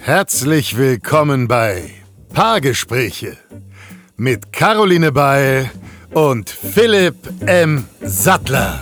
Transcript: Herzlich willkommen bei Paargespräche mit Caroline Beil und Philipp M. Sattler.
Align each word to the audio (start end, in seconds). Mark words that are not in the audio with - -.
Herzlich 0.00 0.76
willkommen 0.76 1.48
bei 1.48 1.90
Paargespräche 2.32 3.36
mit 4.16 4.52
Caroline 4.52 5.12
Beil 5.12 5.70
und 6.10 6.50
Philipp 6.50 7.16
M. 7.46 7.86
Sattler. 8.00 8.80